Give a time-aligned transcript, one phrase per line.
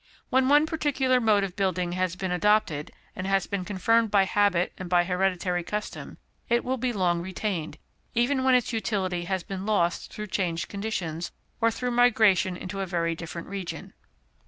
[0.31, 4.23] When once a particular mode of building has been adopted, and has become confirmed by
[4.23, 6.17] habit and by hereditary custom,
[6.49, 7.77] it will be long retained,
[8.15, 12.87] even when its utility has been lost through changed conditions, or through migration into a
[12.87, 13.93] very different region.